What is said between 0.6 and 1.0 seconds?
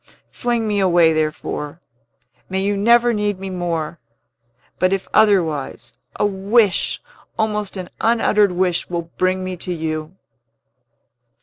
me